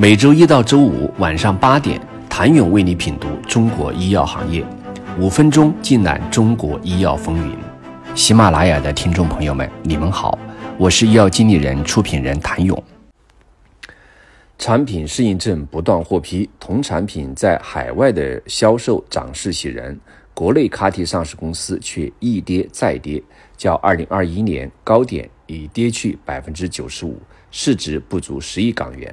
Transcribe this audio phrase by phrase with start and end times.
[0.00, 2.00] 每周一到周五晚上八点，
[2.30, 4.64] 谭勇为你品读中国医药行业，
[5.18, 7.56] 五分钟尽览中国医药风云。
[8.14, 10.38] 喜马拉雅的听众朋友们，你们好，
[10.78, 12.80] 我是医药经理人、出品人谭勇。
[14.56, 19.98] 产品适应症不断获批，同产品在海外的销售涨势喜人，
[20.32, 23.20] 国内 CAR-T 上市公司却一跌再跌，
[23.56, 27.20] 较二零二一年高点已跌去百分之九十五，
[27.50, 29.12] 市值不足十亿港元。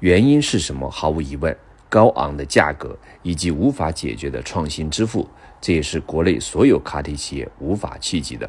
[0.00, 0.90] 原因是什么？
[0.90, 1.54] 毫无疑问，
[1.90, 5.28] 高昂的价格以及无法解决的创新支付，
[5.60, 8.48] 这也是国内所有卡体企业无法企及的。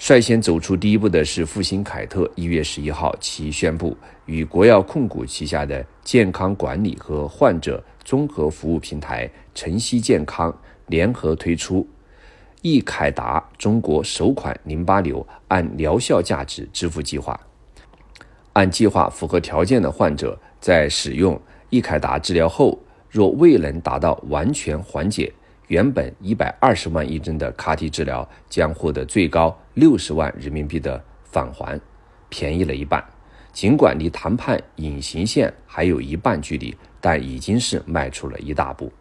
[0.00, 10.52] 率先走出第一步的是复星凯特，一月十一号，其宣布与国药控股旗下的健康管理和患者综合服务平台晨曦健康
[10.86, 11.86] 联合推出
[12.62, 17.38] 易凯达中国首款淋巴瘤按疗效价值支付计划。
[18.54, 20.36] 按计划符合条件的患者。
[20.60, 21.40] 在使用
[21.70, 25.32] 易凯达治疗后，若未能达到完全缓解，
[25.68, 31.80] 原本一百二十万一针的 CAR-T 治疗将获得最高六十万人民币的返还，
[32.28, 33.04] 便宜了一半。
[33.52, 38.92] 尽管离谈判隐形线还有一半距离，但已经是迈出了一大步。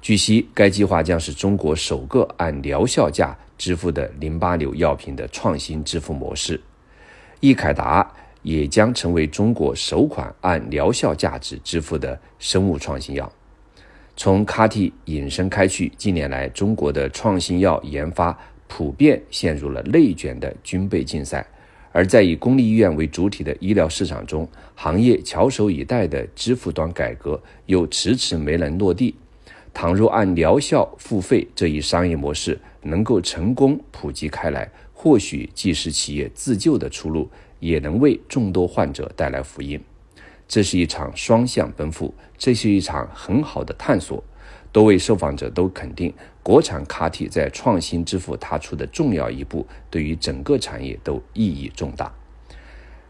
[0.00, 6.60] 据悉，该计划将是中国首个按疗效价支付的淋巴瘤药品的创新支付模式。
[7.40, 8.08] 易凯达。
[8.42, 13.30] 也将成为中国首款按疗效价值支付的生物创新药。
[14.16, 21.46] 从 CAR-T 引申开去，近年来中国的创新药研发普遍陷入了内卷的军备竞赛，
[21.92, 29.14] 而在以公立医院为主体的医疗市场中，行业翘首以待的支付端改革又迟迟没能落地。
[29.74, 37.30] 倘若按疗效付费这一商业模式能够成功普及开来，或许既是企业自救的出路。
[37.62, 39.80] 也能为众多患者带来福音，
[40.48, 44.22] 这是一场双向奔赴，这是一场很好的探索。
[44.72, 52.12] 多位受访者都肯定，国产卡体在创新支付踏出的重要一步，对于整个产业都意义重大。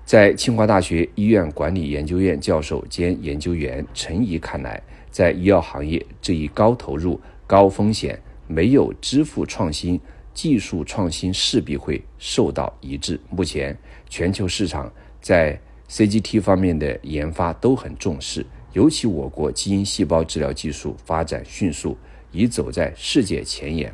[0.04, 9.98] 在清华大学医院管理研究院教授兼研究员陈怡看来，在医药行业这一高投入、高风险、没有支付创新。
[10.34, 13.20] 技术创新势必会受到抑制。
[13.30, 13.76] 目前，
[14.08, 21.96] 全球市场在 CGT 方面的研发都很重视，尤其我国基因细胞治疗技术发展迅速，
[22.30, 23.92] 已走在世界前沿。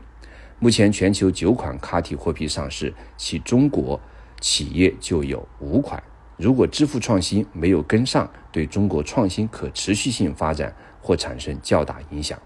[0.60, 4.00] 目前，全球九款 CAR-T 获批上市，其中国
[4.40, 6.02] 企业就有五款。
[6.36, 12.40] 如果支付创新没有跟上，对中国创新可持续性发展或产生较大影响。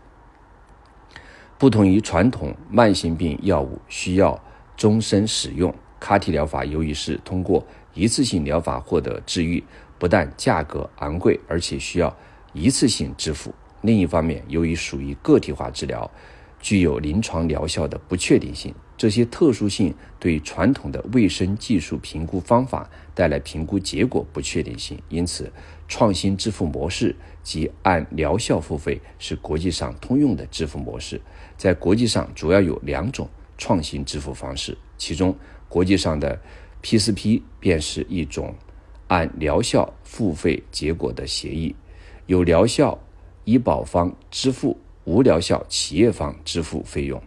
[1.63, 4.43] 不同于传统慢性病药物需要
[4.77, 7.65] 终身使用，CAR-T 疗法由于是通过
[7.95, 9.63] 一次性疗法获得治愈，
[9.97, 12.17] 不但价格昂贵，而且需要
[12.53, 13.55] 一次性支付。
[13.83, 16.11] 另一方面，由于属于个体化治疗，
[16.63, 25.53] 具有临床疗效的不确定性，这些特殊性对传统的卫生技术评估方法带来评估结果不确定性，因此。
[25.89, 31.21] 创新支付模式即按疗效付费是国际上通用的支付模式。
[31.59, 35.37] 在国际上，主要有两种创新支付方式，其中
[35.69, 36.41] 国际上的
[36.83, 38.55] P4P 便是一种
[39.09, 41.77] 按疗效付费结果的协议，
[42.25, 42.99] 有疗效
[43.45, 47.23] 医保方支付，无疗效企业方支付费用。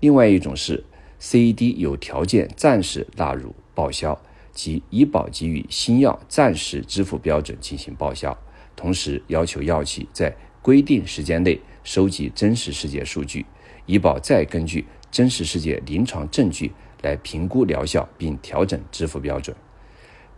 [0.00, 0.84] 另外一种是
[1.20, 4.20] CED 有条件暂时纳入报销。
[4.52, 8.34] 即医保给予新药暂时支付标准进行报销，
[8.74, 13.44] 同时要求药企在规定时间内收集真实世界数据，
[13.84, 16.72] 医保再根据真实世界临床证据
[17.02, 19.54] 来评估疗效并调整支付标准。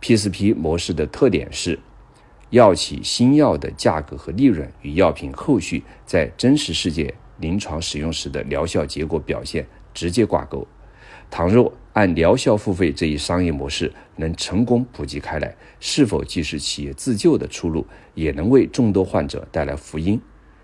[0.01, 1.79] P4P 模式的特点是，
[2.51, 10.67] 药企新药的价格和利润与药品后续在真实世界临床使用时的疗效结果表现直接挂钩。
[11.31, 20.19] 倘若按疗效付费这一商业模式能成功普及开来，是否既是企业自救的出路，也能为众多患者带来福音？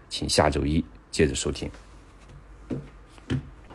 [0.09, 1.69] 请下周一接着收听。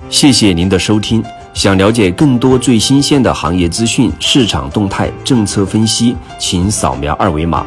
[0.08, 1.22] 谢谢您的收听。
[1.52, 7.66] 想了解更多最新鲜的行业资讯、市场动态、政策分析，请扫描二维码